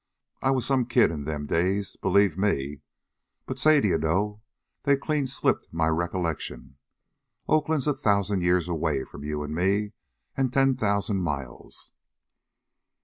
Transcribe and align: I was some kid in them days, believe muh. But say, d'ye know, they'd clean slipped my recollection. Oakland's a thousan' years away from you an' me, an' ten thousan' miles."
I 0.41 0.49
was 0.49 0.65
some 0.65 0.85
kid 0.87 1.11
in 1.11 1.25
them 1.25 1.45
days, 1.45 1.95
believe 1.95 2.35
muh. 2.35 2.77
But 3.45 3.59
say, 3.59 3.79
d'ye 3.79 3.97
know, 3.97 4.41
they'd 4.81 4.99
clean 4.99 5.27
slipped 5.27 5.71
my 5.71 5.89
recollection. 5.89 6.77
Oakland's 7.47 7.85
a 7.85 7.93
thousan' 7.93 8.41
years 8.41 8.67
away 8.67 9.03
from 9.03 9.23
you 9.23 9.43
an' 9.43 9.53
me, 9.53 9.91
an' 10.35 10.49
ten 10.49 10.75
thousan' 10.75 11.21
miles." 11.21 11.91